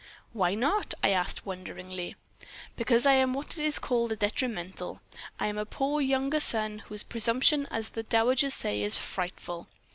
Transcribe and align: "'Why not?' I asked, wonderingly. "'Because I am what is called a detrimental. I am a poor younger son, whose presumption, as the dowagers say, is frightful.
"'Why 0.33 0.55
not?' 0.55 0.95
I 1.03 1.09
asked, 1.09 1.45
wonderingly. 1.45 2.15
"'Because 2.75 3.05
I 3.05 3.13
am 3.13 3.35
what 3.35 3.59
is 3.59 3.77
called 3.77 4.11
a 4.11 4.15
detrimental. 4.15 4.99
I 5.39 5.45
am 5.45 5.59
a 5.59 5.63
poor 5.63 6.01
younger 6.01 6.39
son, 6.39 6.79
whose 6.87 7.03
presumption, 7.03 7.67
as 7.69 7.91
the 7.91 8.01
dowagers 8.01 8.55
say, 8.55 8.81
is 8.81 8.97
frightful. 8.97 9.67